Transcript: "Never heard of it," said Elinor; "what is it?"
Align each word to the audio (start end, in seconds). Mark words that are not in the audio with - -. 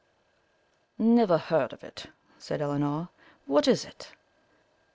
"Never 0.97 1.37
heard 1.37 1.71
of 1.73 1.83
it," 1.83 2.07
said 2.39 2.59
Elinor; 2.59 3.09
"what 3.45 3.67
is 3.67 3.85
it?" 3.85 4.13